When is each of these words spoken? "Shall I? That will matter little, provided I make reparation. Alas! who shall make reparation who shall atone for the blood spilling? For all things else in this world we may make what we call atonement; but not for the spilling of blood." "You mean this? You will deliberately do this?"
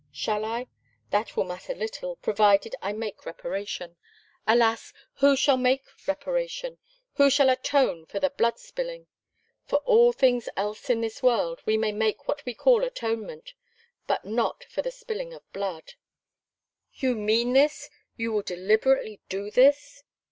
"Shall 0.11 0.43
I? 0.45 0.65
That 1.11 1.37
will 1.37 1.43
matter 1.43 1.75
little, 1.75 2.15
provided 2.15 2.75
I 2.81 2.91
make 2.91 3.23
reparation. 3.23 3.97
Alas! 4.47 4.93
who 5.17 5.35
shall 5.35 5.57
make 5.57 5.83
reparation 6.07 6.79
who 7.17 7.29
shall 7.29 7.51
atone 7.51 8.07
for 8.07 8.19
the 8.19 8.31
blood 8.31 8.57
spilling? 8.57 9.05
For 9.67 9.75
all 9.85 10.11
things 10.11 10.49
else 10.57 10.89
in 10.89 11.01
this 11.01 11.21
world 11.21 11.61
we 11.67 11.77
may 11.77 11.91
make 11.91 12.27
what 12.27 12.43
we 12.47 12.55
call 12.55 12.83
atonement; 12.83 13.53
but 14.07 14.25
not 14.25 14.63
for 14.63 14.81
the 14.81 14.89
spilling 14.89 15.33
of 15.35 15.43
blood." 15.53 15.93
"You 16.95 17.13
mean 17.13 17.53
this? 17.53 17.87
You 18.17 18.31
will 18.31 18.41
deliberately 18.41 19.21
do 19.29 19.51
this?" 19.51 20.01